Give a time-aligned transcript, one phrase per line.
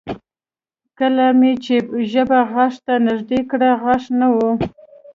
[0.97, 1.75] کله مې چې
[2.11, 4.37] ژبه غاښ ته نږدې کړه غاښ نه و